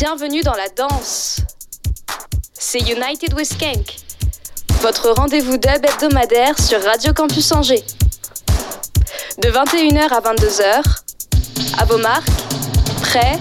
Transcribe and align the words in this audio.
Bienvenue 0.00 0.40
dans 0.40 0.54
la 0.54 0.70
danse. 0.70 1.42
C'est 2.54 2.78
United 2.78 3.34
with 3.36 3.52
Skank, 3.52 3.96
votre 4.80 5.10
rendez-vous 5.10 5.58
dub 5.58 5.84
hebdomadaire 5.84 6.58
sur 6.58 6.82
Radio 6.82 7.12
Campus 7.12 7.52
Angers. 7.52 7.84
De 9.42 9.50
21h 9.50 10.08
à 10.08 10.20
22h, 10.22 10.82
à 11.78 11.84
vos 11.84 11.98
marques, 11.98 12.30
prêts. 13.02 13.38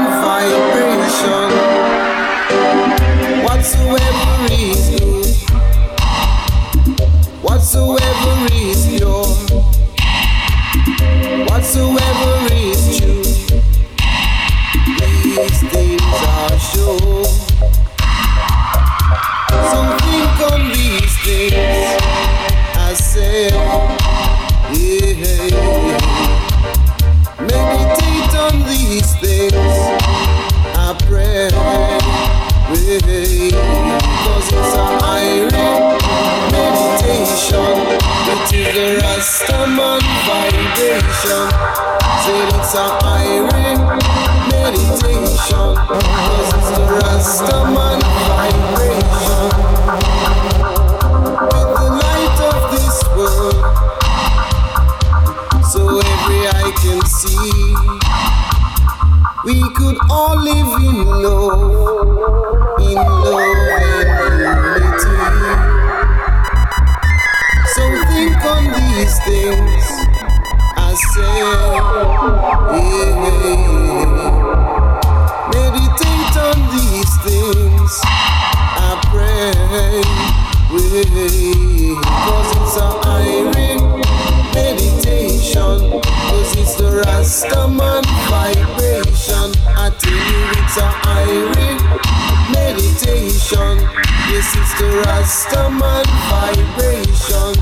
Rastaman 95.81 96.07
vibration. 96.31 97.55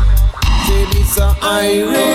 Said 0.67 0.95
it's 0.97 1.19
a 1.19 1.37
iron 1.43 2.12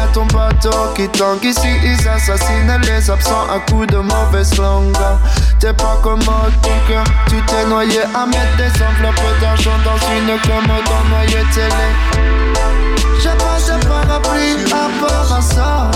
a 0.00 0.06
ton 0.12 0.26
bateau 0.26 0.70
qui 0.94 1.08
tangue. 1.08 1.44
Ici, 1.44 1.68
ils 1.82 2.08
assassinent 2.08 2.80
les 2.82 3.10
absents 3.10 3.46
à 3.54 3.58
coups 3.70 3.86
de 3.88 3.98
mauvaise 3.98 4.56
langue. 4.58 4.96
T'es 5.58 5.72
pas 5.72 5.98
commode, 6.02 6.54
ton 6.62 6.76
cœur, 6.88 7.04
tu 7.28 7.36
t'es 7.46 7.64
noyé 7.66 8.00
à 8.14 8.26
mettre 8.26 8.56
des 8.56 8.72
enveloppes 8.82 9.40
d'argent 9.40 9.78
dans 9.84 10.00
une 10.16 10.40
commode 10.42 10.88
en 10.88 11.08
noyer 11.08 11.44
télé. 11.54 11.88
J'ai 13.22 13.28
pas 13.28 13.58
de 13.60 13.86
parapluie 13.86 14.72
à 14.72 14.88
part 15.00 15.38
à 15.38 15.42
ça. 15.42 15.90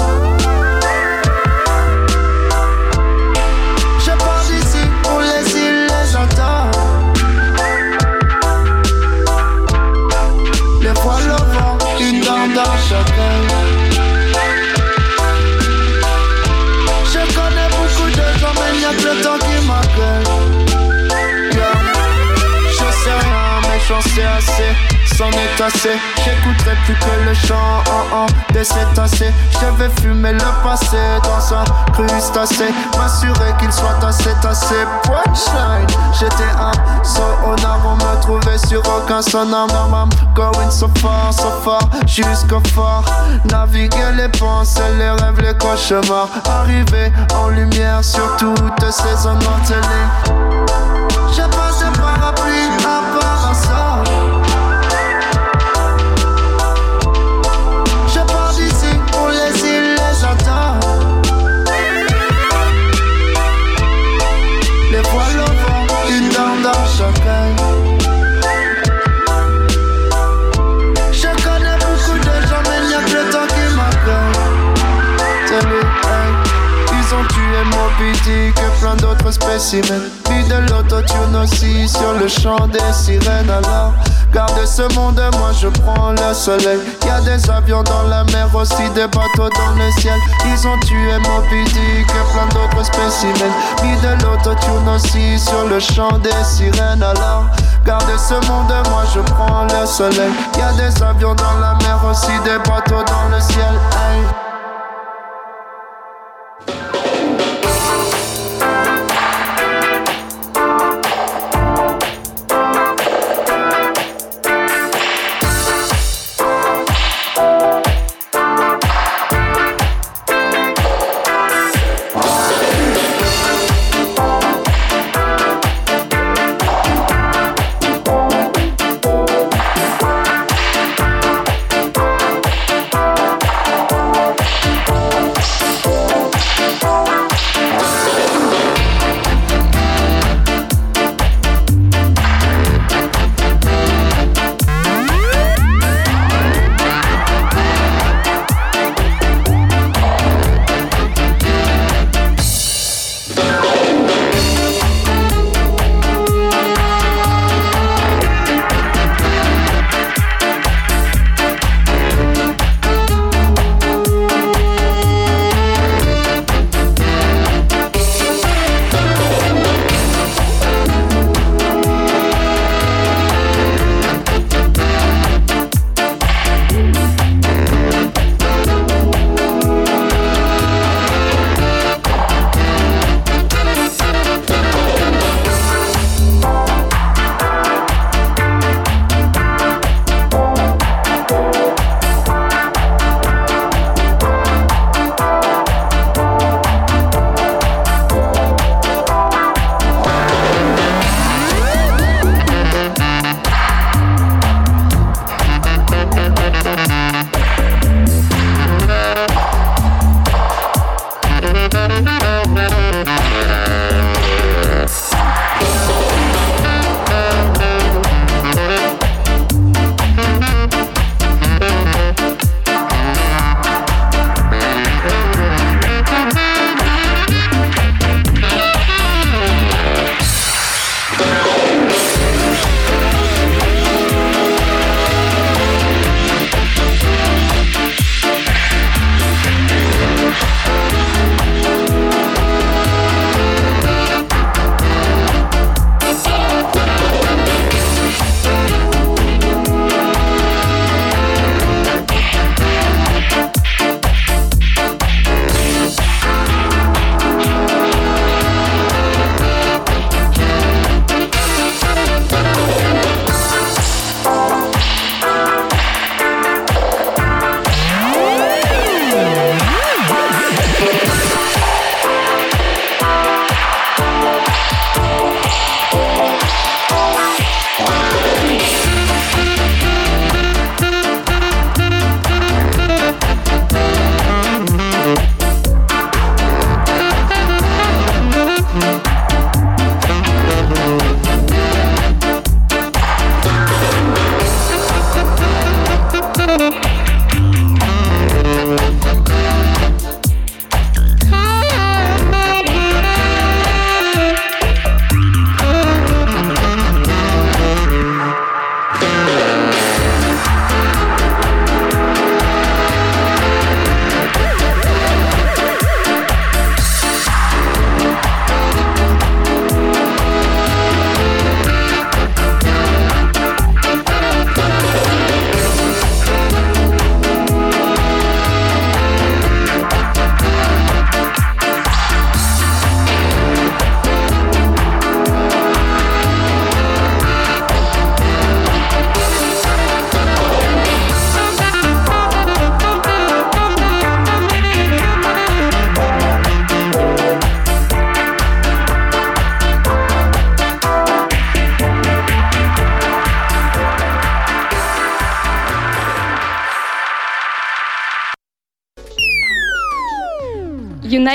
Assez 25.25 25.31
est 25.31 25.63
assez. 25.63 25.99
J'écouterai 26.25 26.77
plus 26.85 26.95
que 26.95 27.29
le 27.29 27.35
chant 27.35 27.83
en 27.89 28.23
en 28.23 28.27
des 28.53 28.65
cétacés. 28.65 29.33
Je 29.53 29.67
vais 29.77 29.89
le 30.33 30.63
passé 30.63 30.97
dans 31.23 31.55
un 31.55 31.65
crustacé. 31.93 32.67
M'assurer 32.99 33.53
qu'il 33.59 33.73
soit 33.73 34.03
assez 34.07 34.35
tassé. 34.43 34.77
Punchline, 35.05 35.87
j'étais 36.19 36.53
un 36.59 36.73
sonar. 37.05 37.79
On 37.87 37.97
me 37.97 38.21
trouvait 38.21 38.59
sur 38.59 38.81
aucun 38.81 39.23
sonar. 39.23 39.67
I'm 39.71 40.11
going 40.35 40.71
so 40.71 40.89
far, 41.01 41.33
so 41.33 41.51
far, 41.65 41.81
jusqu'au 42.07 42.61
fort. 42.75 43.05
Naviguer 43.51 44.13
les 44.17 44.29
pensées, 44.29 44.81
les 44.99 45.11
rêves, 45.11 45.41
les 45.41 45.55
cauchemars. 45.55 46.29
Arriver 46.49 47.13
en 47.35 47.49
lumière 47.49 48.03
sur 48.03 48.37
toutes 48.37 48.91
ces 48.91 49.17
zones. 49.23 49.39
J'ai 51.35 51.43
passé 51.43 51.87
parapluie 51.97 52.69
à 52.85 53.19
part 53.19 53.44
spécimens. 79.35 80.09
Puis 80.25 80.45
de 80.49 80.59
l'autotune 80.71 81.37
aussi 81.43 81.89
sur 81.89 82.13
le 82.15 82.29
champ 82.29 82.67
des 82.69 82.93
sirènes. 82.93 83.51
Alors, 83.51 83.93
garde 84.33 84.65
ce 84.65 84.83
monde, 84.95 85.21
moi 85.39 85.51
je 85.61 85.69
prends 85.69 86.13
le 86.13 86.35
soleil. 86.35 86.79
Y 87.05 87.11
a 87.11 87.21
des 87.21 87.51
avions 87.51 87.83
dans 87.83 88.05
la 88.05 88.25
mer, 88.25 88.49
aussi 88.55 88.89
des 88.95 89.07
bateaux 89.07 89.51
dans 89.51 89.75
le 89.77 89.91
ciel. 90.01 90.19
Ils 90.47 90.67
ont 90.67 90.79
tué 90.81 91.13
Moby 91.27 91.65
Dick 91.65 92.09
et 92.09 92.33
plein 92.33 92.49
d'autres 92.55 92.85
spécimens. 92.85 93.55
Puis 93.79 93.97
de 94.03 94.25
l'autotune 94.25 94.89
aussi 94.95 95.39
sur 95.39 95.65
le 95.67 95.81
champ 95.81 96.19
des 96.19 96.45
sirènes. 96.45 97.03
Alors, 97.03 97.47
garde 97.85 98.11
ce 98.19 98.35
monde, 98.47 98.73
moi 98.91 99.05
je 99.15 99.21
prends 99.21 99.65
le 99.65 99.87
soleil. 99.87 100.33
Y 100.57 100.63
a 100.63 100.73
des 100.73 101.03
avions 101.03 101.35
dans 101.35 101.59
la 101.61 101.75
mer, 101.83 102.01
aussi 102.09 102.33
des 102.45 102.59
bateaux 102.69 103.05
dans 103.05 103.29
le 103.35 103.41
ciel. 103.41 104.54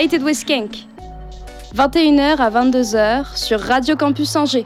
United 0.10 0.26
with 0.26 0.38
Skank. 0.38 0.88
21h 1.76 2.38
à 2.38 2.50
22h 2.50 3.38
sur 3.38 3.60
Radio 3.60 3.96
Campus 3.96 4.36
Angers. 4.36 4.66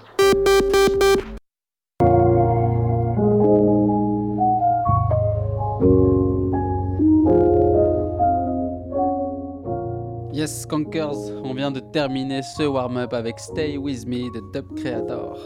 Yes, 10.31 10.62
Skankers, 10.62 11.12
on 11.43 11.53
vient 11.53 11.71
de 11.71 11.81
terminer 11.91 12.41
ce 12.41 12.63
warm-up 12.63 13.13
avec 13.13 13.38
Stay 13.38 13.75
With 13.75 14.07
Me 14.07 14.31
de 14.33 14.39
Dub 14.53 14.73
Creator. 14.77 15.38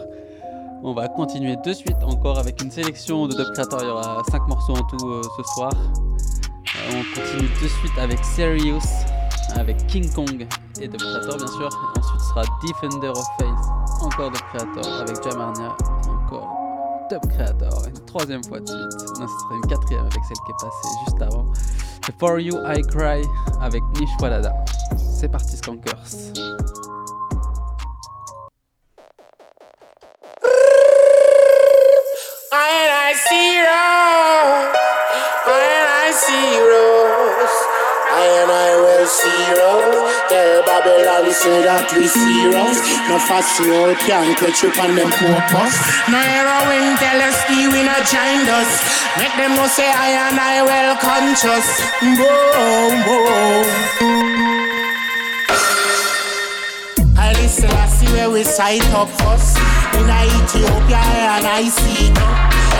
On 0.83 0.93
va 0.93 1.07
continuer 1.07 1.55
de 1.65 1.73
suite 1.73 2.03
encore 2.03 2.37
avec 2.37 2.61
une 2.61 2.69
sélection 2.69 3.25
de 3.27 3.33
Dub 3.33 3.51
Creator. 3.53 3.79
Il 3.81 3.87
y 3.87 3.89
aura 3.89 4.23
5 4.29 4.47
morceaux 4.47 4.73
en 4.73 4.83
tout 4.83 5.07
euh, 5.07 5.23
ce 5.37 5.43
soir. 5.55 5.71
Euh, 5.73 6.91
on 6.91 7.19
continue 7.19 7.49
de 7.49 7.67
suite 7.67 7.97
avec 7.97 8.23
Serious, 8.23 8.83
avec 9.55 9.87
King 9.87 10.11
Kong 10.13 10.47
et 10.81 10.87
Dub 10.87 10.99
Creator 10.99 11.37
bien 11.37 11.47
sûr. 11.47 11.69
ensuite 11.97 12.19
ce 12.19 12.27
sera 12.29 12.43
Defender 12.65 13.09
of 13.09 13.25
Faith, 13.39 14.03
encore 14.03 14.31
Dub 14.31 14.41
Creator 14.53 15.01
avec 15.01 15.23
Jamarnia 15.23 15.75
encore 16.09 16.67
Dub 17.09 17.25
Creator. 17.31 17.87
Une 17.87 18.05
troisième 18.05 18.43
fois 18.43 18.59
de 18.59 18.67
suite. 18.67 19.19
Non, 19.19 19.27
ce 19.27 19.39
sera 19.39 19.55
une 19.55 19.67
quatrième 19.67 20.05
avec 20.05 20.23
celle 20.27 20.37
qui 20.45 20.51
est 20.51 20.61
passée 20.61 20.89
juste 21.05 21.21
avant. 21.21 21.45
For 22.19 22.39
You 22.39 22.57
I 22.65 22.81
Cry 22.81 23.21
avec 23.61 23.83
Nish 23.99 24.09
Walada. 24.21 24.53
C'est 24.97 25.29
parti 25.29 25.57
Skankers. 25.57 26.33
I 32.51 32.97
I 38.17 38.25
and 38.41 38.49
I 38.49 38.69
will 38.81 39.05
see 39.05 39.41
rose. 39.61 40.15
Tell 40.25 40.65
Babylon 40.65 41.29
say 41.29 41.61
that 41.69 41.85
we 41.93 42.09
serious. 42.09 42.81
No 43.05 43.21
fast 43.21 43.61
road 43.61 43.93
can 44.09 44.33
catch 44.33 44.65
up 44.65 44.73
on 44.81 44.97
them 44.97 45.11
purpose. 45.13 45.77
No 46.09 46.17
heroin 46.17 46.97
tell 46.97 47.19
us 47.29 47.37
we 47.45 47.69
not 47.85 48.01
join 48.09 48.41
us. 48.49 48.71
Make 49.21 49.37
them 49.37 49.53
know 49.53 49.69
say 49.69 49.85
I 49.85 50.33
and 50.33 50.39
I 50.41 50.65
well 50.65 50.97
conscious. 50.97 51.67
Boom, 52.17 52.93
boom. 53.05 53.65
I 57.21 57.37
listen, 57.37 57.69
I 57.69 57.85
see 57.85 58.09
where 58.17 58.31
we 58.33 58.41
sight 58.43 58.85
up 58.97 59.09
first. 59.21 59.61
In 59.93 60.09
Ethiopia, 60.09 61.05
and 61.37 61.45
I 61.45 61.69
see 61.69 62.09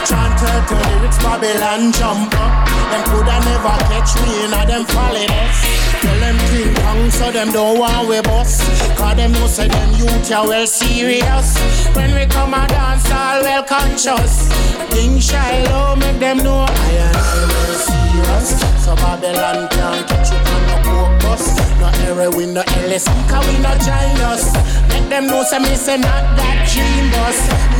Chanter 0.08 0.64
to 0.72 0.76
lyrics, 0.88 1.18
Babylon 1.18 1.92
jump 1.92 2.32
up. 2.40 2.64
Them 2.92 3.04
coulda 3.12 3.44
never 3.44 3.76
catch 3.92 4.16
me 4.24 4.46
in 4.46 4.54
a 4.56 4.64
them 4.64 4.88
us. 4.88 5.60
Tell 6.00 6.20
them 6.24 6.38
King 6.48 6.74
Kong 6.76 7.12
so 7.12 7.30
them 7.30 7.52
don't 7.52 7.78
want 7.78 8.08
we 8.08 8.22
boss. 8.22 8.64
Cause 8.96 9.18
them 9.18 9.34
know 9.34 9.48
say 9.48 9.68
them 9.68 9.92
youth 10.00 10.32
are 10.32 10.48
well 10.48 10.66
serious. 10.66 11.58
When 11.94 12.16
we 12.16 12.26
come 12.26 12.54
a 12.54 12.66
dance 12.70 13.12
all 13.12 13.44
well 13.44 13.64
conscious. 13.64 14.48
King 14.96 15.20
Shiloh 15.20 15.98
make 15.98 16.20
them 16.20 16.38
know 16.38 16.64
I 16.70 16.90
am 17.04 17.50
well 17.52 17.76
serious. 17.76 18.64
So 18.86 18.96
Babylon 18.96 19.68
can't 19.68 20.08
catch 20.08 20.32
you 20.32 20.40
on 20.40 20.62
no 20.72 20.78
coke 20.88 21.22
bus. 21.22 21.52
No 21.82 21.88
heroin, 22.00 22.54
no 22.54 22.62
LSD, 22.64 23.12
cause 23.28 23.46
we 23.46 23.60
not 23.60 23.78
join 23.84 24.16
us. 24.24 24.56
Make 24.88 25.10
them 25.10 25.28
know 25.28 25.44
say 25.44 25.60
me 25.60 25.76
say 25.76 25.98
not 25.98 26.24
that 26.40 26.64
bus. 27.12 27.40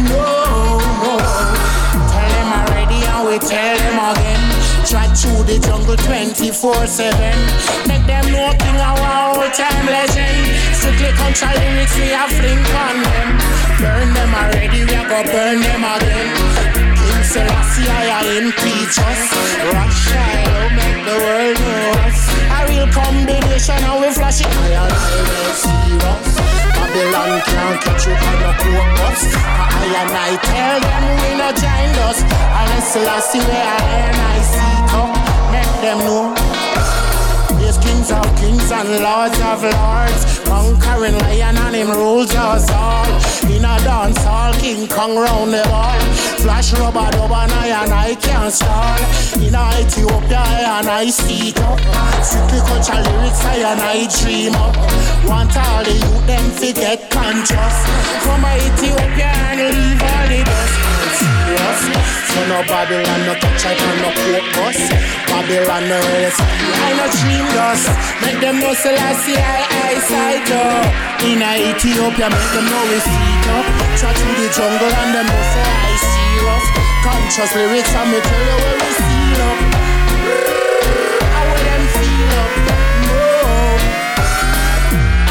No, 0.10 0.80
no 1.04 1.18
and 1.48 1.67
we 3.28 3.38
tell 3.40 3.76
them 3.78 4.00
again. 4.00 4.40
Try 4.88 5.08
through 5.12 5.44
the 5.44 5.60
jungle 5.60 6.00
24-7. 6.08 7.12
Make 7.88 8.06
them 8.08 8.32
know 8.32 8.56
king 8.56 8.80
of 8.80 9.00
our 9.04 9.52
time 9.52 9.86
legend. 9.86 10.48
Strictly 10.72 11.12
country 11.20 11.52
lyrics, 11.60 11.96
we 12.00 12.08
have 12.16 12.32
fling 12.32 12.64
on 12.72 12.96
them. 13.04 13.30
Burn 13.84 14.08
them 14.16 14.32
already, 14.32 14.80
we 14.88 14.96
are 14.96 15.08
gonna 15.12 15.28
burn 15.28 15.60
them 15.60 15.84
again. 15.84 16.30
King 16.96 17.24
Selassie, 17.24 17.92
I 17.92 18.16
am 18.16 18.48
impeach 18.48 18.96
us. 18.96 19.22
Russia, 19.76 20.24
will 20.56 20.72
make 20.80 21.00
the 21.04 21.16
world 21.20 21.58
know 21.60 22.08
us. 22.08 22.20
A 22.56 22.60
real 22.72 22.88
combination, 22.96 23.76
and 23.76 24.00
we 24.02 24.10
flash 24.16 24.40
it. 24.40 24.48
I 24.48 24.88
see 25.54 26.00
us. 26.08 26.37
Babylon 26.88 27.42
can't 27.42 27.82
catch 27.82 28.06
you 28.08 28.14
on 28.14 28.44
a 28.44 28.54
bus. 28.96 29.22
I 29.36 29.88
and 30.00 30.12
I 30.16 30.32
tell 30.40 30.80
them 30.80 31.04
we 31.20 31.30
no 31.36 31.50
join 31.52 31.92
us. 32.08 32.20
Unless 32.60 32.96
I 32.96 33.20
see 33.20 33.40
where 33.40 33.68
I 33.68 33.92
and 34.08 34.16
I 34.16 34.38
see 34.52 34.78
come, 34.92 35.12
make 35.52 35.74
them 35.82 36.00
know. 36.06 37.17
There's 37.60 37.78
kings 37.78 38.12
of 38.12 38.26
kings 38.38 38.72
and 38.72 38.90
lords 39.04 39.40
of 39.40 39.64
lords. 39.64 40.40
Conquering 40.48 41.18
lion 41.20 41.58
and 41.58 41.76
him 41.76 41.92
rules 41.92 42.34
us 42.36 42.70
all. 42.72 43.08
In 43.50 43.64
a 43.64 43.78
dance 43.84 44.24
hall, 44.24 44.54
King 44.54 44.88
Kong 44.88 45.16
round 45.16 45.54
the 45.54 45.64
ball. 45.70 46.00
Flash 46.44 46.74
rubber 46.74 47.10
dub 47.12 47.32
and 47.32 47.52
I 47.52 47.68
and 47.84 47.94
I 47.94 48.16
can't 48.16 48.54
stall. 48.54 49.00
In 49.42 49.56
a 49.56 49.64
Ethiopia 49.80 50.40
I 50.40 50.80
and 50.80 50.90
I 50.90 51.10
see 51.10 51.50
it 51.50 51.60
up. 51.60 51.80
Strictly 52.24 52.60
culture 52.68 53.02
lyrics 53.02 53.44
I 53.46 53.58
and 53.72 53.82
I 53.82 54.08
dream 54.20 54.56
up. 54.56 54.76
Want 55.28 55.56
all 55.58 55.84
the 55.84 55.94
youth 55.94 56.28
them 56.28 56.46
to 56.60 56.74
get 56.74 57.10
conscious. 57.12 57.78
From 58.24 58.46
Ethiopia 58.46 59.32
and 59.50 59.60
leave 59.60 60.02
all 60.02 60.28
the 60.28 60.44
best 60.44 60.87
serious. 61.18 61.80
So 62.32 62.40
no 62.50 62.60
Babylon, 62.70 63.22
no 63.26 63.34
touch 63.42 63.66
I 63.66 63.74
can 63.74 63.96
no 64.02 64.10
coke 64.14 64.50
bus. 64.56 64.80
Babylon 65.30 65.84
no 65.90 66.00
rest. 66.14 66.40
I 66.40 66.90
no 67.00 67.06
dream 67.20 67.46
dust. 67.58 67.90
Make 68.22 68.40
them 68.40 68.60
know 68.62 68.74
say 68.74 68.94
I 68.94 69.60
eyesight 69.90 70.50
up. 70.54 70.86
In 71.26 71.42
Ethiopia, 71.42 72.30
make 72.30 72.52
them 72.54 72.66
know 72.70 72.84
we 72.92 73.00
see 73.02 73.34
up. 73.58 73.66
Try 73.98 74.14
through 74.14 74.38
the 74.38 74.48
jungle 74.54 74.94
and 75.02 75.12
them 75.16 75.26
know 75.26 75.44
say 75.54 75.66
I 75.66 75.94
serious. 75.98 76.66
Conscious 77.06 77.52
lyrics 77.56 77.94
and 77.98 78.10
me 78.12 78.20
tell 78.22 78.44
you 78.50 78.58
where 78.62 78.78
we 78.82 78.92
see 79.02 79.34
up. 79.48 79.60
How 81.34 81.50
them 81.66 81.84
feel 81.98 82.32
up? 82.44 82.54
No. 83.06 83.22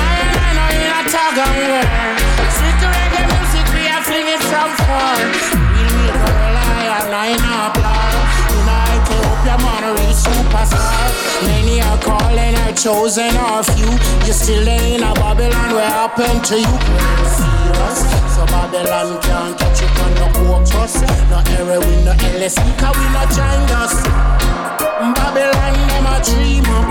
I 0.02 0.50
know 0.56 0.68
you're 0.74 0.90
not 0.90 1.06
talking 1.14 1.66
Sweet 1.66 2.15
superstar. 10.76 11.46
Many 11.46 11.80
are 11.80 11.98
calling, 11.98 12.54
are 12.54 12.72
chosen, 12.72 13.36
or 13.36 13.62
few. 13.62 13.90
You 14.26 14.32
still 14.32 14.68
ain't 14.68 15.02
a 15.02 15.12
Babylon, 15.14 15.74
what 15.74 15.84
happened 15.84 16.44
to 16.46 16.58
you? 16.58 16.76
Serious. 17.36 17.98
So 18.34 18.44
Babylon 18.46 19.20
can't 19.22 19.58
catch 19.58 19.80
you 19.80 19.88
on 20.02 20.14
no 20.14 20.64
trust. 20.64 21.02
No 21.30 21.38
heroin, 21.38 22.04
no 22.04 22.12
LSD, 22.12 22.78
cause 22.78 22.96
we 22.96 23.04
not 23.12 23.28
joined 23.32 23.70
us. 23.72 23.94
Babylon, 25.16 25.74
them 25.88 26.06
a 26.06 26.16
dreamer. 26.24 26.82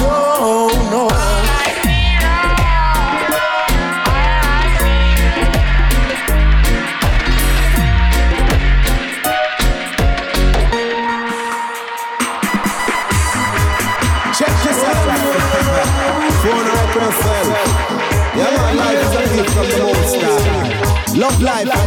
No, 0.00 0.68
no. 0.90 1.95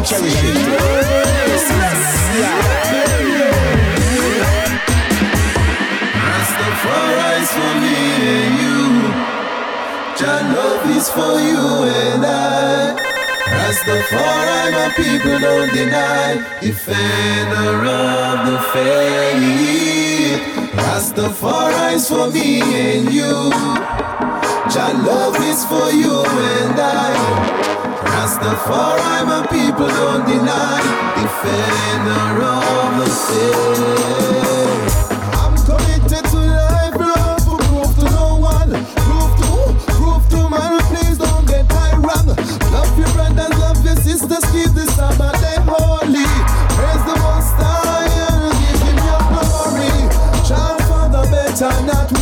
Cherish 0.09 0.33
it. 0.43 0.69
For 7.49 7.73
me 7.81 7.95
and 8.37 8.53
you. 8.61 8.79
Jah 10.19 10.41
love 10.53 10.85
is 10.95 11.09
for 11.09 11.39
you 11.39 11.65
and 11.89 12.23
I. 12.23 12.95
Rastafari, 13.55 14.71
my 14.71 14.93
people 14.95 15.39
don't 15.39 15.73
deny. 15.73 16.45
Defender 16.61 17.85
of 17.87 18.45
the 18.45 18.59
faith. 18.71 20.41
Rastafari 20.75 21.93
is 21.95 22.07
for 22.07 22.29
me 22.29 22.61
and 22.61 23.11
you. 23.11 23.51
Jah 24.69 24.93
love 25.07 25.37
is 25.41 25.65
for 25.65 25.89
you 25.91 26.23
and 26.23 26.79
I. 26.79 27.78
Rastafari, 28.19 29.25
my 29.27 29.47
people 29.47 29.87
don't 29.87 30.25
deny. 30.27 30.81
Defender 31.15 32.43
of 32.43 32.99
the 32.99 33.07
faith. 33.23 34.91
I'm 35.39 35.55
committed 35.63 36.25
to 36.31 36.39
life, 36.51 36.99
love, 36.99 37.47
prove 37.47 37.95
to 37.95 38.03
no 38.11 38.35
one. 38.35 38.71
Prove 39.07 39.33
to, 39.39 39.51
prove 39.95 40.23
to 40.31 40.49
man, 40.51 40.81
please 40.91 41.17
don't 41.17 41.47
get 41.47 41.69
tired. 41.69 42.03
Love 42.03 42.91
your 42.99 43.07
brothers, 43.15 43.57
love 43.57 43.85
your 43.85 43.95
sisters, 43.95 44.43
keep 44.51 44.67
the 44.75 44.85
Sabbath 44.99 45.39
day 45.39 45.55
holy. 45.63 46.27
Praise 46.75 47.03
the 47.07 47.15
Most 47.23 47.55
High 47.55 48.03
and 48.35 48.51
give 48.59 48.81
Him 48.83 48.99
your 48.99 49.23
glory. 49.31 49.95
Child 50.43 50.83
for 50.91 51.07
the 51.07 51.23
better, 51.31 51.71
not 51.87 52.18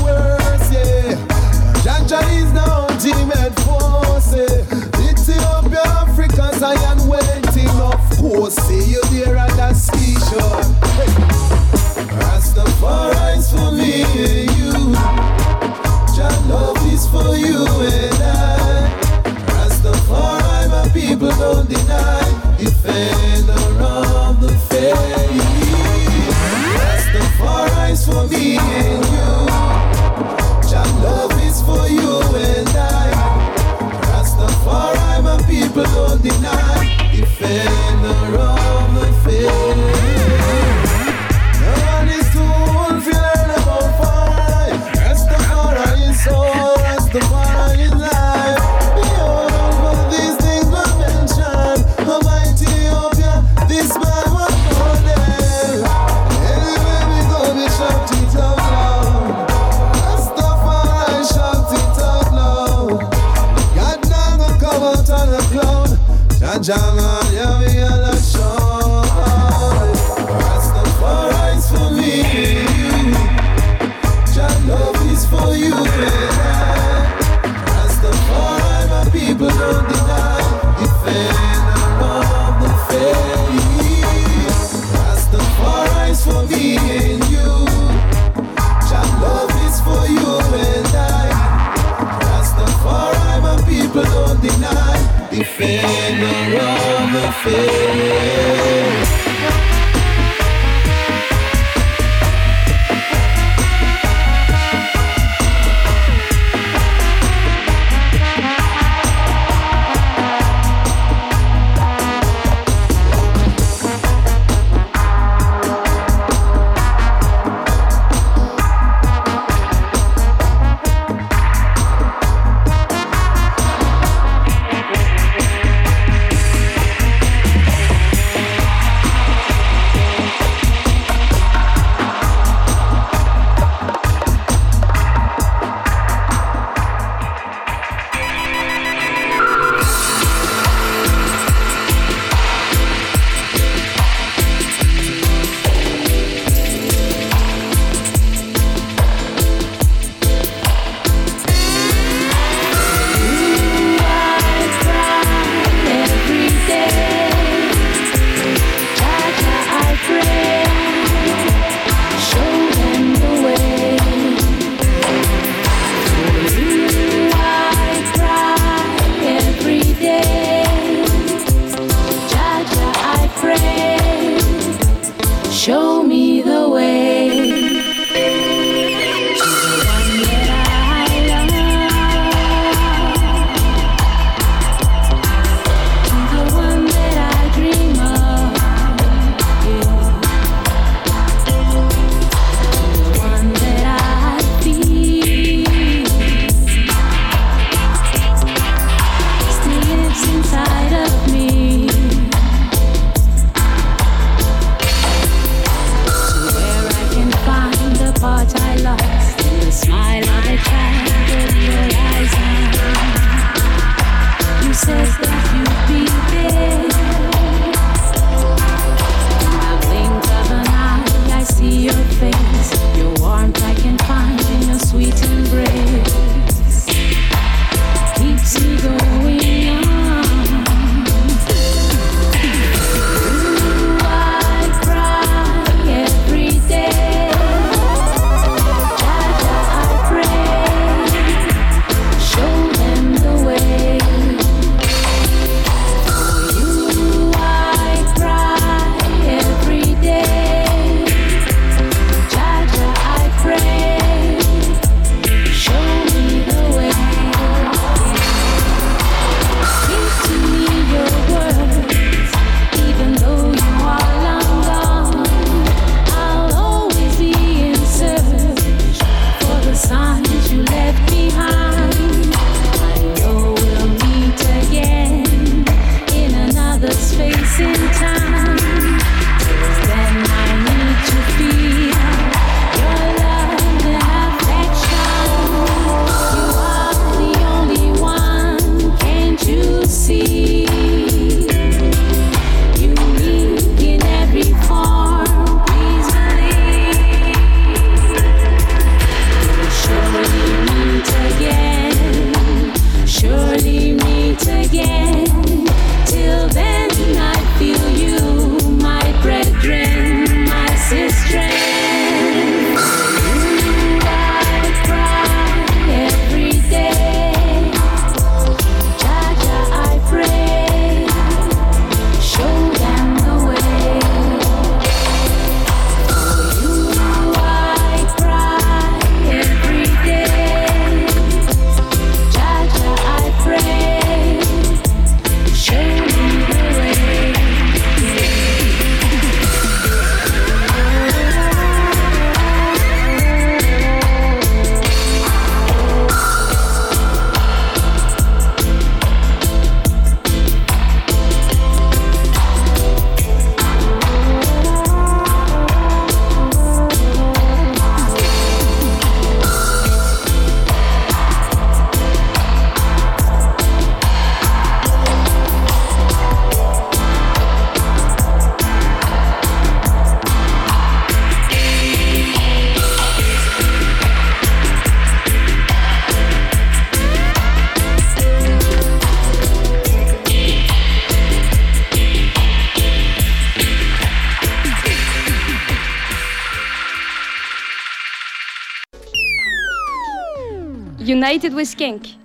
United 391.38 391.54
with 391.54 391.68
Skank. 391.68 392.18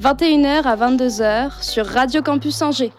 21h 0.00 0.62
à 0.62 0.74
22h 0.74 1.62
sur 1.62 1.84
Radio 1.84 2.22
Campus 2.22 2.62
Angers. 2.62 2.90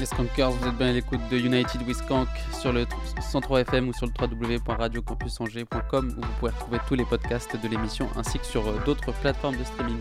Les 0.00 0.06
Skankers, 0.06 0.52
vous 0.52 0.66
êtes 0.66 0.78
bien 0.78 0.88
à 0.88 0.92
l'écoute 0.92 1.20
de 1.30 1.36
United 1.36 1.86
with 1.86 1.98
sur 2.58 2.72
le 2.72 2.86
103 3.20 3.60
FM 3.60 3.90
ou 3.90 3.92
sur 3.92 4.06
le 4.06 4.12
www.radiocampusangers.com 4.18 6.08
où 6.16 6.20
vous 6.22 6.32
pouvez 6.40 6.52
retrouver 6.52 6.78
tous 6.88 6.94
les 6.94 7.04
podcasts 7.04 7.54
de 7.62 7.68
l'émission 7.68 8.08
ainsi 8.16 8.38
que 8.38 8.46
sur 8.46 8.66
euh, 8.66 8.80
d'autres 8.86 9.12
plateformes 9.12 9.58
de 9.58 9.64
streaming. 9.64 10.00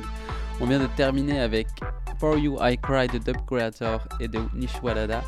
On 0.61 0.65
vient 0.67 0.79
de 0.79 0.87
terminer 0.95 1.41
avec 1.41 1.67
For 2.21 2.37
You 2.37 2.59
I 2.61 2.77
Cry 2.77 3.07
de 3.07 3.17
Dub 3.17 3.37
Creator 3.47 3.99
et 4.19 4.27
de 4.27 4.41
Nishwadada. 4.53 5.23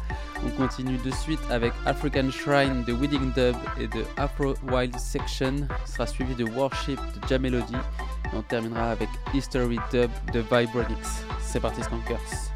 On 0.45 0.49
continue 0.51 0.99
de 1.03 1.09
suite 1.09 1.39
avec 1.49 1.73
African 1.87 2.29
Shrine 2.29 2.83
de 2.83 2.93
Wedding 2.93 3.33
Dub 3.33 3.55
et 3.79 3.87
de 3.87 4.05
Afro 4.15 4.53
Wild 4.71 4.95
Section, 4.99 5.67
qui 5.85 5.91
sera 5.91 6.05
suivi 6.05 6.35
de 6.35 6.43
Worship 6.43 6.99
de 6.99 7.27
Jamelody. 7.27 7.73
Et 8.31 8.37
on 8.37 8.43
terminera 8.43 8.91
avec 8.91 9.09
History 9.33 9.79
Dub 9.91 10.11
de 10.33 10.41
Vibronix. 10.41 11.25
C'est 11.41 11.59
parti 11.59 11.81
Skankers. 11.81 12.52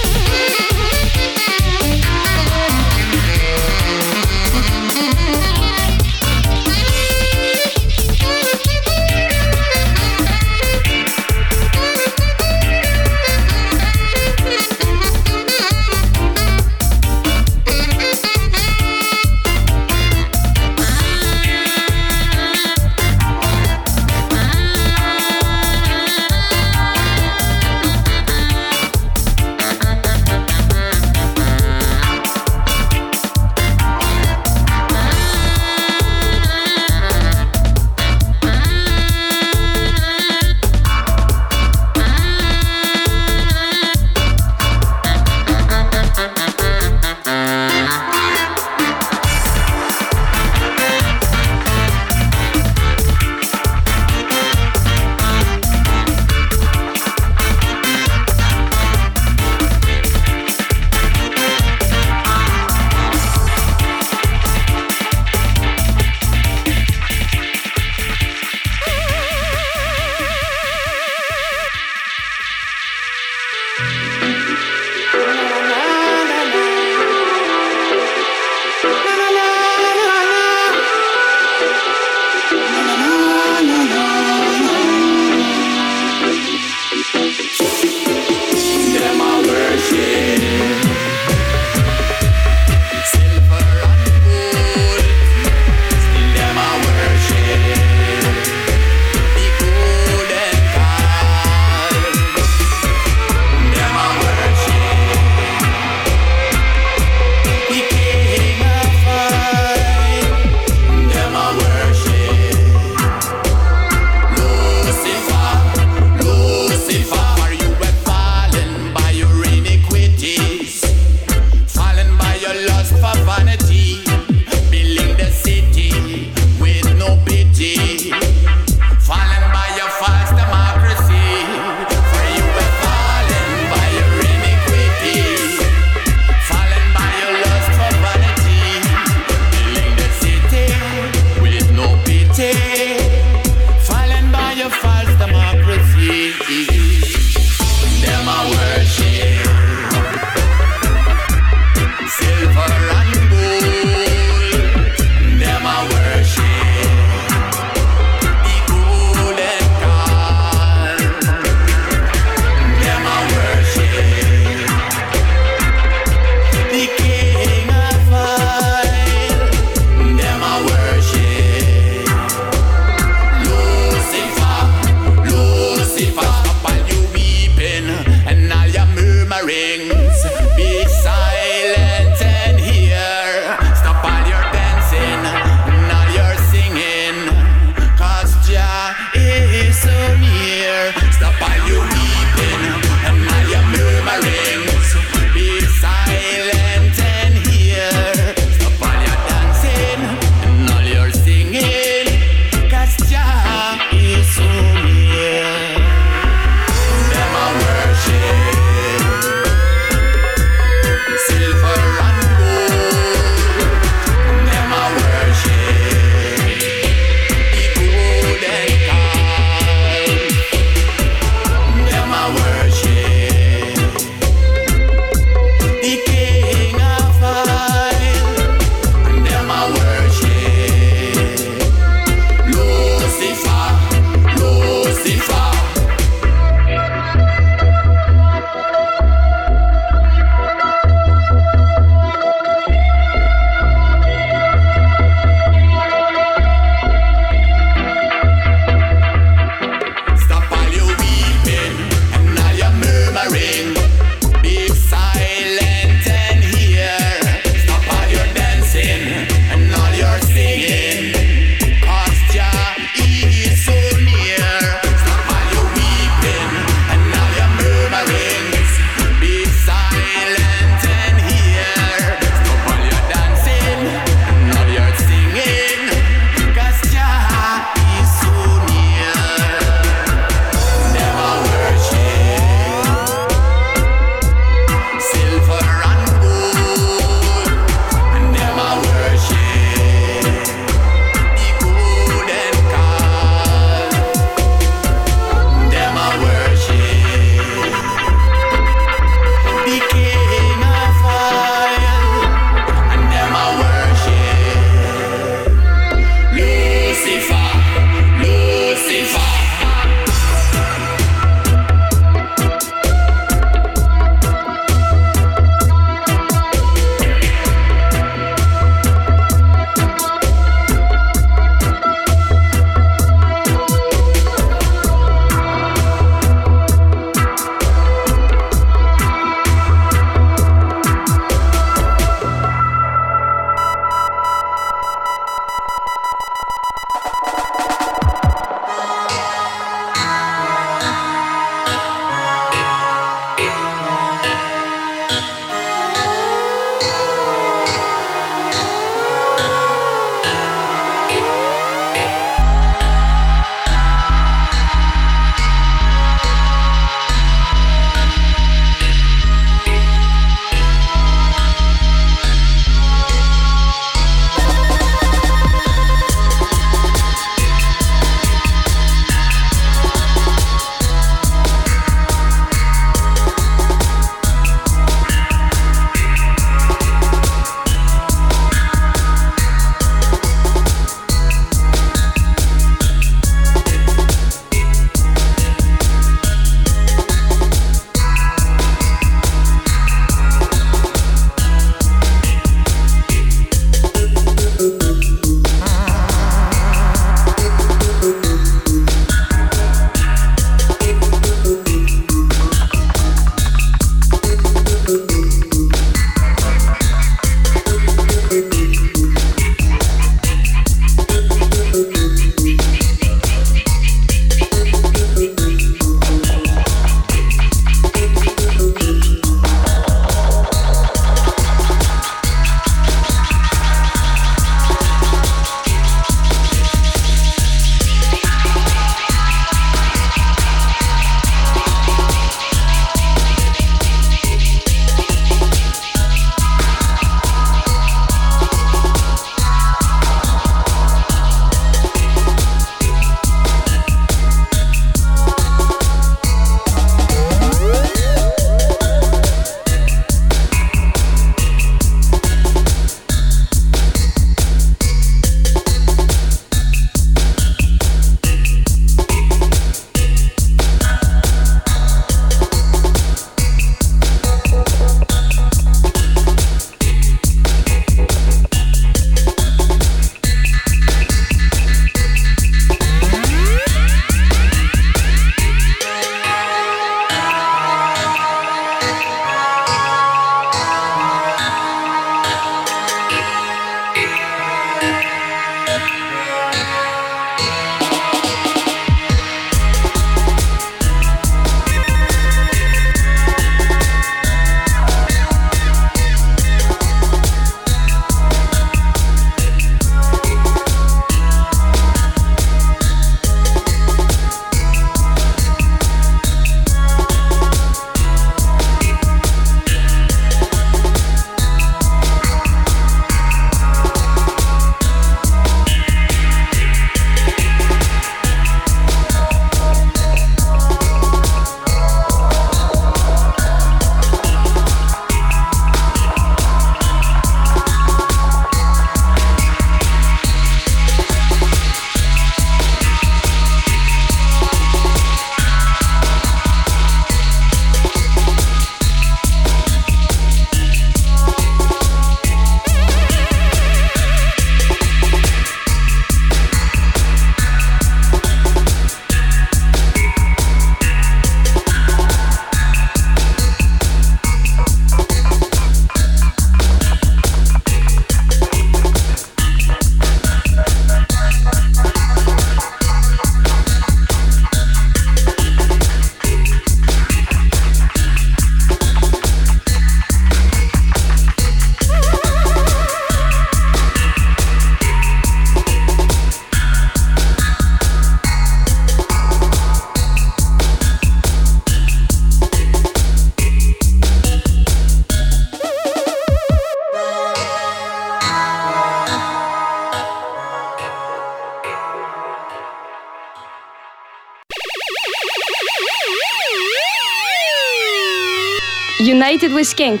United 599.76 599.76
with 599.76 599.76
Skank. 599.76 600.00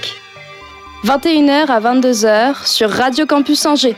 21h 1.04 1.70
à 1.70 1.78
22h 1.80 2.66
sur 2.66 2.90
Radio 2.90 3.26
Campus 3.26 3.66
Angers. 3.66 3.94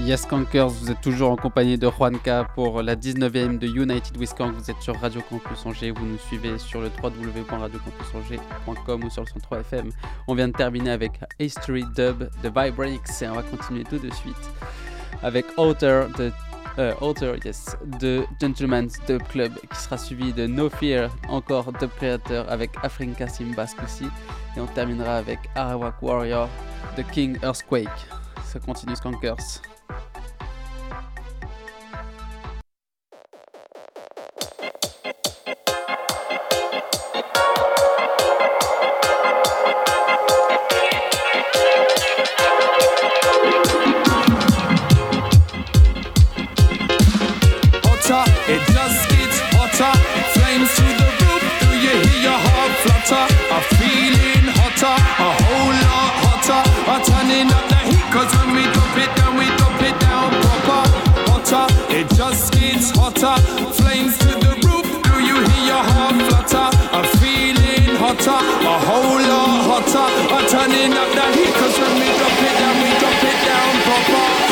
Yes 0.00 0.26
Kankers, 0.26 0.70
vous 0.70 0.90
êtes 0.90 1.00
toujours 1.00 1.30
en 1.30 1.36
compagnie 1.36 1.78
de 1.78 1.88
Juanca 1.88 2.44
pour 2.56 2.82
la 2.82 2.96
19e 2.96 3.58
de 3.58 3.68
United 3.68 4.16
with. 4.16 4.34
Vous 4.38 4.70
êtes 4.70 4.80
sur 4.80 4.98
Radio 4.98 5.20
Campus 5.28 5.64
Angers, 5.64 5.92
vous 5.92 6.04
nous 6.04 6.18
suivez 6.18 6.58
sur 6.58 6.80
le 6.80 6.90
www.radiocampusangers.com 7.00 9.04
ou 9.04 9.10
sur 9.10 9.22
le 9.22 9.28
103 9.28 9.60
FM. 9.60 9.90
On 10.26 10.34
vient 10.34 10.48
de 10.48 10.52
terminer 10.52 10.90
avec 10.90 11.12
History 11.38 11.84
Dub 11.94 12.28
de 12.42 12.48
Vibrix 12.48 13.22
et 13.22 13.28
on 13.28 13.34
va 13.34 13.42
continuer 13.42 13.84
tout 13.84 13.98
de 13.98 14.12
suite 14.12 14.50
avec 15.22 15.46
Outer 15.58 16.04
de 16.18 16.32
euh, 16.78 16.94
yes, 17.44 17.76
Gentleman's 18.40 18.98
Dub 19.06 19.22
Club 19.24 19.52
qui 19.54 19.78
sera 19.78 19.98
suivi 19.98 20.32
de 20.32 20.46
No 20.46 20.68
Fear, 20.70 21.10
encore 21.28 21.72
Dub 21.72 21.90
Creator 21.96 22.46
avec 22.48 22.70
Afrinka 22.82 23.28
Simbas 23.28 23.74
aussi. 23.84 24.06
Et 24.56 24.60
on 24.60 24.66
terminera 24.66 25.16
avec 25.16 25.38
Arawak 25.54 26.00
Warrior 26.02 26.48
de 26.96 27.02
King 27.02 27.38
Earthquake. 27.42 27.88
Ça 28.44 28.58
continue 28.60 28.96
Skankers. 28.96 29.60
gets 62.80 62.96
hotter. 62.96 63.36
Flames 63.72 64.16
to 64.18 64.26
the 64.26 64.52
roof, 64.64 64.86
do 65.04 65.20
you 65.20 65.36
hear 65.48 65.64
your 65.66 65.84
heart 65.92 66.16
flutter? 66.28 66.68
I'm 66.96 67.04
feeling 67.20 67.96
hotter, 67.96 68.40
a 68.72 68.76
whole 68.88 69.20
lot 69.20 69.64
hotter. 69.68 70.06
I'm 70.34 70.46
turning 70.48 70.92
up 70.96 71.10
the 71.12 71.26
heat, 71.36 71.52
cause 71.54 71.78
when 71.78 71.94
we 72.00 72.08
drop 72.18 72.38
it 72.48 72.54
down, 72.58 72.76
we 72.82 72.90
drop 72.98 73.24
it 73.30 73.38
down 73.46 73.72
proper. 73.84 74.49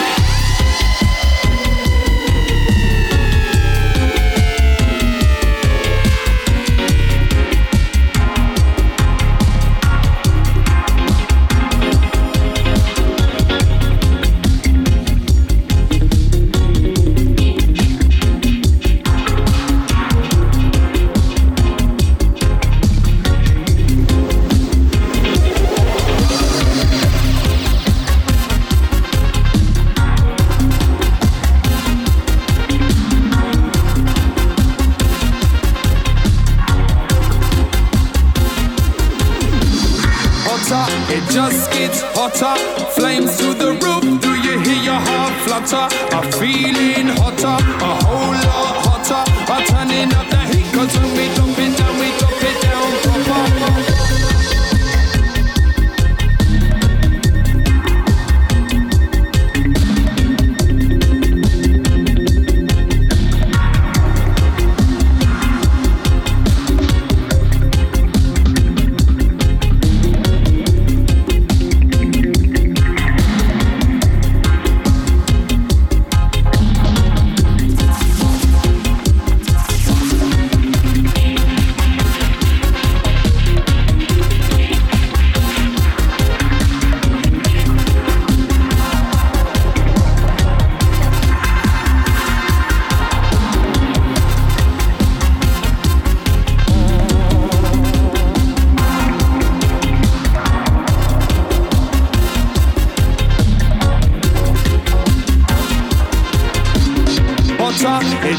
matter. 40.71 41.13
It 41.13 41.25
just 41.31 41.71
gets 41.73 42.03
hotter. 42.15 42.55
Flames 42.93 43.37
to 43.39 43.55
the 43.55 43.73
roof. 43.73 44.21
Do 44.21 44.35
you 44.35 44.59
hear 44.61 44.83
your 44.83 45.01
heart 45.01 45.35
flutter? 45.45 45.89
I'm 46.15 46.31
feeling 46.33 47.09
hotter, 47.17 47.59
a 47.85 47.93
whole 48.05 48.33
lot 48.33 48.77
hotter. 48.87 49.23
I'm 49.53 49.65
turning 49.67 50.13
up 50.15 50.29
the 50.31 50.41
heat, 50.51 50.73
cause 50.73 50.97
when 50.99 51.11
we 51.17 51.38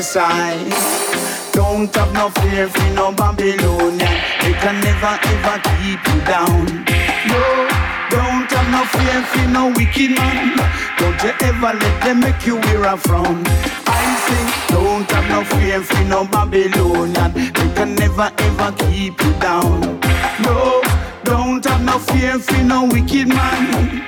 yes, 0.00 0.16
I 0.16 0.56
don't 1.52 1.94
have 1.94 2.12
no 2.14 2.30
fear 2.40 2.68
for 2.68 2.90
no 2.94 3.12
Babylonian. 3.12 3.98
They 4.40 4.54
can 4.62 4.80
never 4.80 5.14
ever 5.32 5.56
keep 5.68 6.00
you 6.08 6.20
down. 6.24 6.64
No, 7.28 7.42
don't 8.08 8.48
have 8.56 8.68
no 8.76 8.82
fear 8.96 9.20
for 9.30 9.46
no 9.56 9.68
wicked 9.76 10.16
man. 10.16 10.56
Don't 10.96 11.20
you 11.22 11.32
ever 11.48 11.72
let 11.82 11.96
them 12.02 12.20
make 12.20 12.46
you 12.46 12.56
wear 12.56 12.84
a 12.84 12.96
frown. 12.96 13.44
I 13.86 14.04
say, 14.24 14.74
don't 14.74 15.10
have 15.10 15.28
no 15.28 15.44
fear 15.52 15.82
for 15.82 16.04
no 16.04 16.24
Babylonian. 16.24 17.32
They 17.34 17.70
can 17.76 17.94
never 17.94 18.30
ever 18.38 18.72
keep 18.84 19.20
you 19.22 19.32
down. 19.34 20.00
No, 20.46 20.80
don't 21.24 21.62
have 21.66 21.84
no 21.84 21.98
fear 21.98 22.38
for 22.38 22.62
no 22.62 22.86
wicked 22.86 23.28
man. 23.28 24.02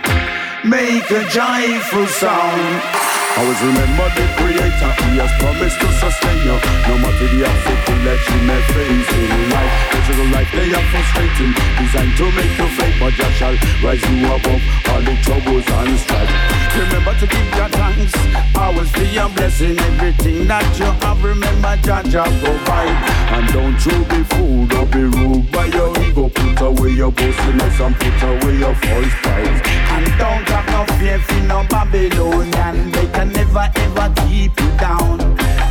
Make 0.64 1.10
a 1.10 1.22
joyful 1.28 2.06
sound. 2.06 3.11
Always 3.38 3.60
remember 3.62 4.06
the 4.12 4.26
creator, 4.36 4.92
he 5.08 5.16
has 5.16 5.32
promised 5.40 5.80
to 5.80 5.88
sustain 5.96 6.38
you. 6.44 6.56
No 6.88 6.98
matter 7.00 7.28
the 7.32 7.40
obstacle 7.48 7.98
that 8.04 8.20
you 8.28 8.38
may 8.44 8.60
face 8.76 9.08
in 9.16 9.50
life. 9.50 9.92
A 10.12 10.24
life 10.30 10.52
they 10.52 10.68
are 10.74 10.86
frustrating, 10.92 11.54
designed 11.78 12.16
to 12.18 12.24
make 12.36 12.58
you 12.58 12.68
faith, 12.76 12.96
but 13.00 13.14
Jah 13.14 13.30
shall 13.32 13.56
rise 13.82 14.02
you 14.02 14.26
above 14.26 14.62
all 14.90 15.00
the 15.00 15.16
troubles 15.22 15.64
and 15.66 15.98
strife. 15.98 16.51
Remember 16.74 17.14
to 17.20 17.26
give 17.26 17.54
your 17.54 17.68
thanks, 17.68 18.12
always 18.56 18.90
be 18.92 19.16
a 19.16 19.28
blessing. 19.28 19.78
Everything 19.78 20.46
that 20.48 20.64
you 20.78 20.86
have, 21.04 21.22
remember 21.22 21.76
Jah 21.82 22.02
Jah 22.04 22.24
provide. 22.40 22.96
And 23.34 23.46
don't 23.52 23.80
you 23.84 24.04
be 24.08 24.24
fooled 24.32 24.72
or 24.72 24.86
be 24.86 25.04
ruled 25.04 25.50
by 25.52 25.66
your 25.66 25.92
ego. 26.00 26.28
Put 26.28 26.60
away 26.60 26.90
your 26.90 27.12
boastiness 27.12 27.78
and 27.84 27.94
put 27.96 28.22
away 28.22 28.56
your 28.56 28.74
false 28.74 29.14
pride. 29.22 29.60
And 29.94 30.06
don't 30.18 30.48
have 30.48 30.66
no 30.72 30.94
fear 30.96 31.18
for 31.18 31.40
no 31.44 31.64
Babylonian. 31.68 32.90
They 32.90 33.06
can 33.08 33.32
never 33.32 33.70
ever 33.74 34.12
keep 34.26 34.58
you 34.58 34.70
down. 34.78 35.18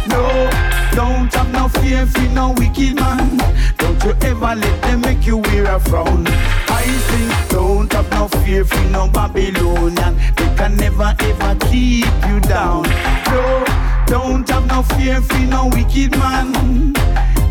No, 0.07 0.49
don't 0.93 1.33
have 1.33 1.51
no 1.51 1.67
fear 1.81 2.05
for 2.05 2.29
no 2.33 2.53
wicked 2.57 2.95
man. 2.95 3.37
Don't 3.77 4.03
you 4.03 4.13
ever 4.21 4.55
let 4.55 4.81
them 4.83 5.01
make 5.01 5.25
you 5.25 5.37
wear 5.37 5.65
a 5.75 5.79
frown. 5.79 6.27
I 6.27 6.83
think 7.09 7.49
don't 7.49 7.91
have 7.93 8.09
no 8.11 8.27
fear 8.43 8.65
for 8.65 8.83
no 8.89 9.07
Babylonian. 9.07 10.15
They 10.35 10.50
never 10.71 11.15
ever 11.19 11.55
keep 11.67 12.05
you 12.27 12.39
down. 12.41 12.83
No, 13.29 13.63
don't 14.07 14.49
have 14.49 14.67
no 14.67 14.83
fear 14.95 15.21
for 15.21 15.39
no 15.39 15.69
wicked 15.73 16.11
man. 16.17 16.93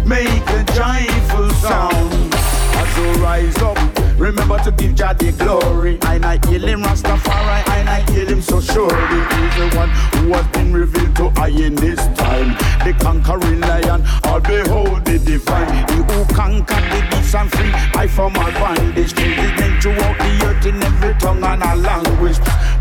Make 0.07 0.49
a 0.51 0.65
joyful 0.75 1.51
sound 1.61 2.35
as 2.35 2.97
you 2.97 3.23
rise 3.23 3.59
up. 3.59 3.79
Remember 4.19 4.59
to 4.59 4.71
give 4.73 4.95
Jah 4.95 5.15
the 5.15 5.33
glory. 5.33 5.99
I 6.03 6.19
not 6.19 6.45
heal 6.45 6.67
him 6.67 6.83
Rastafari, 6.83 7.63
I 7.69 7.83
not 7.85 8.11
heal 8.11 8.29
him 8.29 8.43
so 8.43 8.61
surely. 8.61 8.91
He's 8.93 9.55
the 9.57 9.71
one 9.77 9.89
who 9.89 10.33
has 10.35 10.47
been 10.49 10.73
revealed 10.75 11.17
to 11.17 11.33
I 11.41 11.49
in 11.49 11.75
this 11.75 11.99
time. 12.19 12.55
The 12.85 12.95
conquering 13.01 13.61
lion, 13.61 14.05
all 14.25 14.41
behold 14.41 15.07
the 15.07 15.19
divine. 15.19 15.73
He 15.89 15.97
who 15.97 16.25
conquered 16.35 16.85
the 16.93 17.01
beast 17.11 17.35
and 17.35 17.51
free. 17.51 17.73
I 17.95 18.07
from 18.07 18.35
my 18.35 18.51
bondage. 18.61 19.13
His 19.13 19.53
name 19.59 19.81
throughout 19.81 20.19
the 20.19 20.47
earth 20.47 20.67
in 20.67 20.83
every 20.83 21.15
tongue 21.15 21.43
and 21.43 21.63
a 21.63 21.77
language. 21.77 22.39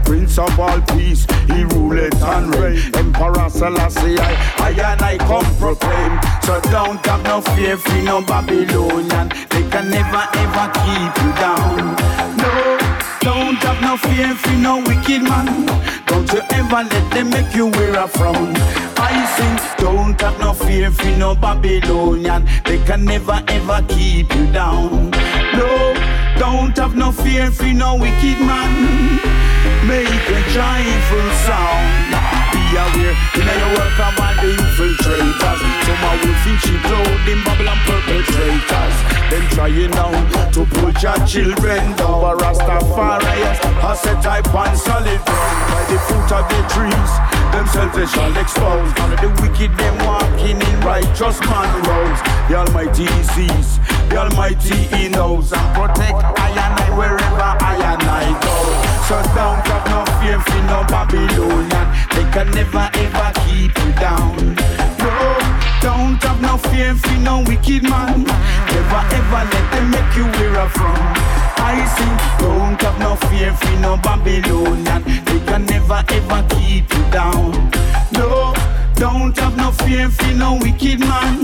Prince 0.09 0.39
of 0.39 0.59
all 0.59 0.81
peace, 0.97 1.27
he 1.45 1.63
ruleth 1.65 2.19
and 2.23 2.55
reign. 2.55 2.81
Emperor 2.95 3.47
Selassie, 3.47 4.17
I, 4.17 4.31
I 4.57 4.69
and 4.71 5.01
I 5.03 5.17
come 5.19 5.45
proclaim. 5.57 6.19
So 6.41 6.59
don't 6.71 6.97
have 7.05 7.23
no 7.25 7.41
fear 7.53 7.77
for 7.77 8.01
no 8.01 8.19
Babylonian. 8.19 9.29
They 9.51 9.69
can 9.69 9.91
never 9.91 10.25
ever 10.33 10.65
keep 10.81 11.13
you 11.21 11.31
down. 11.37 11.93
No, 12.41 12.79
don't 13.21 13.61
have 13.61 13.79
no 13.83 13.97
fear 13.97 14.33
for 14.33 14.57
no 14.57 14.77
wicked 14.77 15.21
man. 15.21 15.67
Don't 16.07 16.33
you 16.33 16.41
ever 16.53 16.89
let 16.89 17.11
them 17.13 17.29
make 17.29 17.53
you 17.53 17.67
wear 17.67 18.03
a 18.03 18.07
frown. 18.07 18.55
I 18.97 19.13
sing, 19.37 19.85
don't 19.85 20.19
have 20.21 20.39
no 20.39 20.53
fear 20.53 20.89
for 20.89 21.15
no 21.19 21.35
Babylonian. 21.35 22.47
They 22.65 22.83
can 22.83 23.05
never 23.05 23.43
ever 23.47 23.85
keep 23.89 24.33
you 24.33 24.51
down. 24.51 25.11
No, 25.53 25.93
don't 26.39 26.75
have 26.79 26.95
no 26.95 27.11
fear 27.11 27.51
for 27.51 27.71
no 27.71 27.93
wicked 27.95 28.39
man 28.39 29.48
make 29.85 30.07
a 30.07 30.39
joyful 30.53 31.27
sound. 31.45 32.13
Be 32.53 32.61
aware, 32.77 33.15
in 33.37 33.47
your 33.47 33.71
work 33.77 33.97
among 33.97 34.35
the 34.41 34.49
infiltrators. 34.57 35.59
Some 35.85 36.03
are 36.05 36.17
wolf 36.21 36.45
in 36.47 36.57
sheep 36.63 36.81
clothing, 36.85 37.41
Babylon 37.45 37.79
perpetrators. 37.85 38.95
Them 39.29 39.45
trying 39.53 39.91
now 39.91 40.11
to 40.51 40.65
put 40.65 41.01
your 41.03 41.19
children 41.25 41.93
down. 41.97 42.21
But 42.21 42.39
Rastafari, 42.39 43.45
I 43.83 43.95
set 43.95 44.23
type 44.23 44.53
on 44.53 44.75
solid 44.75 45.21
ground. 45.25 45.59
By 45.69 45.83
the 45.89 45.99
foot 46.07 46.31
of 46.33 46.45
the 46.49 46.61
trees, 46.73 47.11
themselves 47.53 47.95
they 47.95 48.07
shall 48.07 48.35
expose. 48.37 48.93
The 49.21 49.29
wicked 49.41 49.77
them 49.77 49.97
walking 50.05 50.57
in 50.61 50.79
righteous 50.81 51.39
man 51.41 51.69
roads. 51.85 52.21
The 52.49 52.55
Almighty 52.55 53.07
sees, 53.33 53.77
the 54.09 54.17
Almighty 54.17 54.75
he 54.95 55.09
knows, 55.09 55.53
and 55.53 55.75
protect 55.75 56.23
I 56.39 56.49
and 56.49 56.79
I 56.81 56.97
wherever 56.97 57.49
I 57.61 57.75
and 57.93 58.03
I 58.03 58.39
go. 58.41 58.88
Don't 59.09 59.25
have 59.25 59.89
no 59.89 60.05
fear 60.21 60.39
for 60.39 60.61
no 60.69 60.83
Babylonian. 60.87 61.87
They 62.13 62.29
can 62.31 62.51
never 62.51 62.87
ever 62.93 63.31
keep 63.41 63.75
you 63.81 63.91
down. 63.93 64.53
No, 64.99 65.37
don't 65.81 66.21
have 66.21 66.39
no 66.39 66.57
fear 66.69 66.93
for 66.93 67.17
no 67.17 67.41
wicked 67.47 67.89
man. 67.89 68.23
Never 68.23 69.01
ever 69.17 69.41
let 69.49 69.71
them 69.71 69.89
make 69.89 70.15
you 70.15 70.25
wear 70.25 70.61
a 70.61 70.69
frown. 70.69 71.13
I 71.57 71.83
sing, 71.97 72.17
don't 72.37 72.79
have 72.83 72.99
no 72.99 73.15
fear 73.29 73.51
for 73.51 73.79
no 73.79 73.97
Babylonian. 73.97 75.03
They 75.25 75.39
can 75.43 75.65
never 75.65 76.03
ever 76.07 76.45
keep 76.49 76.93
you 76.93 77.03
down. 77.09 77.71
No, 78.11 78.53
don't 78.93 79.35
have 79.39 79.57
no 79.57 79.71
fear 79.71 80.09
for 80.09 80.33
no 80.35 80.59
wicked 80.61 80.99
man. 80.99 81.41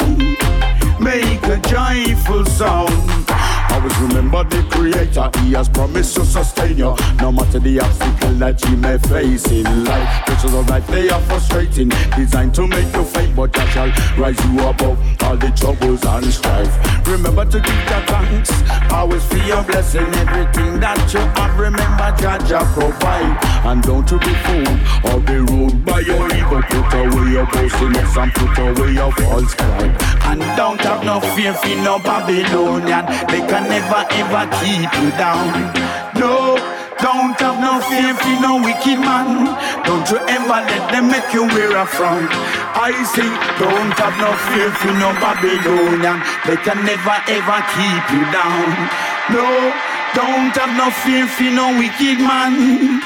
Make 1.00 1.42
a 1.48 1.58
joyful 1.66 2.46
sound. 2.46 3.25
Always 3.72 3.98
remember 4.00 4.44
the 4.44 4.64
creator, 4.70 5.30
he 5.42 5.54
has 5.54 5.70
promised 5.70 6.16
to 6.16 6.26
sustain 6.26 6.78
you. 6.78 6.96
No 7.20 7.32
matter 7.32 7.60
the 7.60 7.80
obstacle 7.80 8.34
that 8.36 8.62
you 8.66 8.78
may 8.78 8.98
face 8.98 9.52
in 9.52 9.86
life. 9.86 10.26
Pictures 10.26 10.54
of 10.54 10.70
life, 10.70 10.88
they 10.88 11.10
are 11.10 11.22
frustrating. 11.22 11.90
Designed 12.16 12.54
to 12.56 12.68
make 12.68 12.94
you 12.94 13.04
faint, 13.04 13.36
but 13.36 13.58
I 13.58 13.66
shall 13.70 13.90
rise 14.18 14.44
you 14.46 14.60
above 14.68 14.98
all 15.24 15.38
the 15.38 15.50
troubles 15.56 16.04
and 16.06 16.26
strife. 16.26 16.74
Remember 17.08 17.46
to 17.46 17.60
give 17.60 17.90
your 17.90 18.02
thanks. 18.08 18.52
Always 18.92 19.24
feel 19.26 19.46
your 19.46 19.64
blessing. 19.64 20.08
Everything 20.16 20.80
that 20.80 21.14
you 21.14 21.20
have, 21.20 21.60
remember 21.60 22.10
Jah 22.18 22.66
provide. 22.74 23.38
And 23.66 23.82
don't 23.84 24.10
you 24.10 24.20
be 24.20 24.34
fooled 24.46 24.80
or 25.14 25.20
be 25.22 25.38
ruled 25.52 25.86
by 25.86 26.00
your 26.00 26.26
evil. 26.34 26.62
Put 26.62 26.94
away 26.94 27.32
your 27.32 27.46
boastiness 27.48 28.16
and 28.22 28.32
put 28.34 28.58
away 28.58 28.94
your 28.94 29.12
false 29.14 29.54
pride. 29.56 29.96
And 30.26 30.42
don't 30.58 30.82
have 30.82 31.04
no 31.04 31.20
fear 31.36 31.54
for 31.54 31.76
no 31.84 32.00
Babylonian. 32.00 33.06
They 33.28 33.46
can 33.56 33.70
never 33.70 34.04
ever 34.20 34.44
keep 34.60 34.92
you 35.00 35.10
down. 35.16 35.48
No, 36.20 36.60
don't 37.00 37.40
have 37.40 37.56
no 37.64 37.80
fear 37.88 38.12
for 38.12 38.36
no 38.44 38.60
wicked 38.60 39.00
man. 39.00 39.48
Don't 39.88 40.04
you 40.12 40.20
ever 40.28 40.60
let 40.68 40.92
them 40.92 41.08
make 41.08 41.32
you 41.32 41.48
wear 41.56 41.72
a 41.78 41.86
frown. 41.86 42.28
I 42.76 42.92
say, 43.16 43.32
don't 43.56 43.96
have 43.96 44.16
no 44.20 44.32
fear 44.52 44.70
for 44.76 44.92
no 45.00 45.16
Babylonian. 45.24 46.20
They 46.44 46.60
can 46.68 46.84
never 46.84 47.16
ever 47.32 47.60
keep 47.80 48.04
you 48.12 48.24
down. 48.36 48.68
No, 49.32 49.48
don't 50.20 50.52
have 50.60 50.76
no 50.76 50.92
fear 51.04 51.24
for 51.26 51.48
no 51.56 51.72
wicked 51.80 52.20
man. 52.20 53.00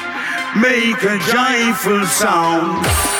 Make 0.58 0.98
a 1.06 1.16
joyful 1.30 2.06
sound. 2.06 3.19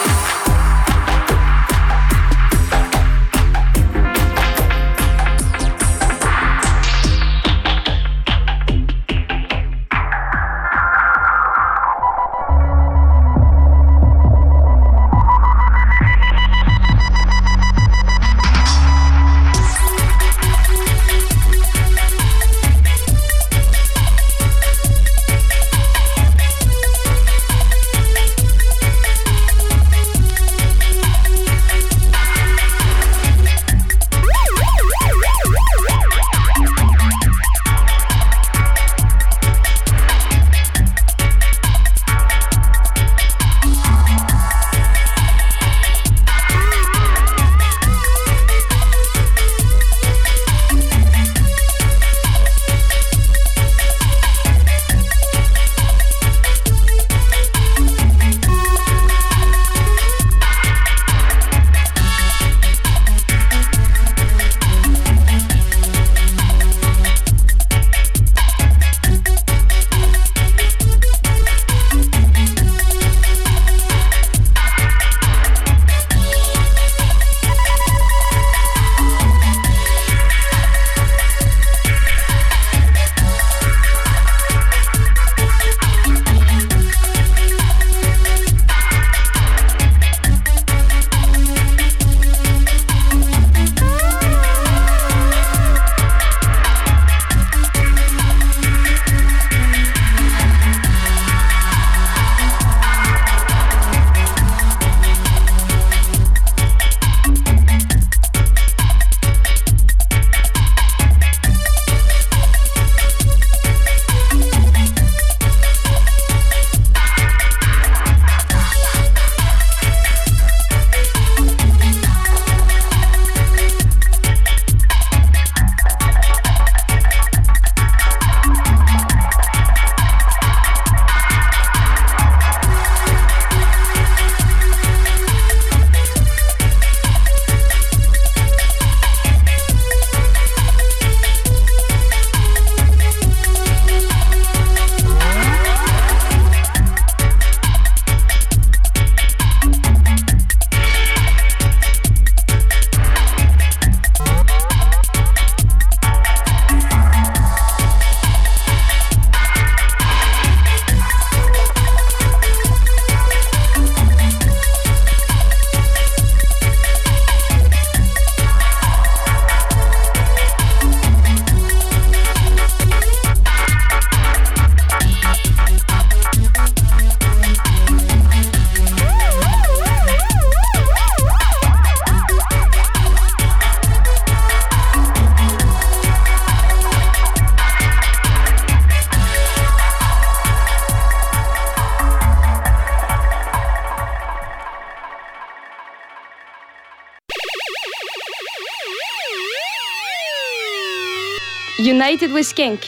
United 202.01 202.33
with 202.33 202.47
Skank. 202.47 202.81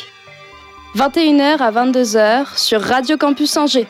21h 0.97 1.59
à 1.59 1.71
22h 1.71 2.57
sur 2.57 2.81
Radio 2.81 3.19
Campus 3.19 3.55
Angers. 3.59 3.87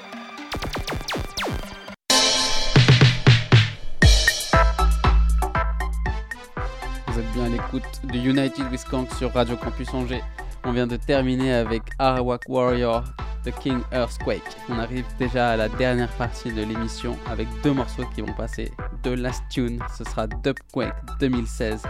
Vous 7.07 7.19
êtes 7.21 7.33
bien 7.35 7.45
à 7.45 7.49
l'écoute 7.51 7.85
de 8.03 8.19
United 8.19 8.69
with 8.73 8.81
Skank 8.81 9.15
sur 9.15 9.33
Radio 9.33 9.57
Campus 9.57 9.95
Angers. 9.95 10.25
On 10.65 10.73
vient 10.73 10.89
de 10.89 10.97
terminer 10.97 11.53
avec 11.53 11.83
Arawak 12.01 12.43
Warrior 12.49 13.05
The 13.45 13.53
King 13.61 13.81
Earthquake. 13.93 14.43
On 14.69 14.79
arrive 14.79 15.05
déjà 15.19 15.51
à 15.51 15.57
la 15.57 15.69
dernière 15.69 16.11
partie 16.17 16.53
de 16.53 16.63
l'émission 16.63 17.17
avec 17.29 17.49
deux 17.63 17.73
morceaux 17.73 18.05
qui 18.15 18.21
vont 18.21 18.33
passer. 18.33 18.73
De 19.03 19.11
Last 19.11 19.43
Tune, 19.51 19.81
ce 19.97 20.05
sera 20.05 20.27
Dubquake 20.27 20.95
2016 21.21 21.83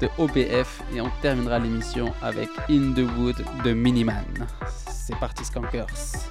de 0.00 0.08
OBF 0.18 0.82
et 0.94 1.00
on 1.00 1.10
terminera 1.20 1.58
l'émission 1.58 2.12
avec 2.22 2.48
In 2.68 2.92
the 2.94 3.06
Wood 3.18 3.36
de 3.64 3.72
Miniman. 3.72 4.24
C'est 4.88 5.16
parti 5.16 5.44
Skankers. 5.44 6.30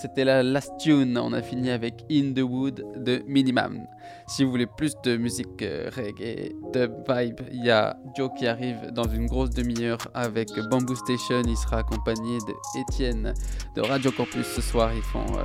C'était 0.00 0.24
la 0.24 0.42
last 0.42 0.72
tune. 0.78 1.18
On 1.18 1.34
a 1.34 1.42
fini 1.42 1.70
avec 1.70 2.02
In 2.10 2.32
the 2.32 2.40
Wood 2.40 2.82
de 2.96 3.22
Minimum. 3.26 3.86
Si 4.26 4.42
vous 4.42 4.50
voulez 4.50 4.66
plus 4.66 4.94
de 5.04 5.18
musique 5.18 5.60
euh, 5.60 5.90
reggae, 5.94 6.54
de 6.72 6.90
vibe, 7.06 7.40
il 7.52 7.66
y 7.66 7.70
a 7.70 7.94
Joe 8.16 8.30
qui 8.38 8.46
arrive 8.46 8.90
dans 8.92 9.06
une 9.06 9.26
grosse 9.26 9.50
demi-heure 9.50 9.98
avec 10.14 10.48
Bamboo 10.70 10.94
Station. 10.94 11.42
Il 11.46 11.56
sera 11.56 11.80
accompagné 11.80 12.38
de 12.38 12.80
Étienne 12.80 13.34
de 13.76 13.82
Radio 13.82 14.10
Campus 14.10 14.46
ce 14.46 14.62
soir. 14.62 14.90
Ils 14.94 15.02
font 15.02 15.26
euh, 15.36 15.42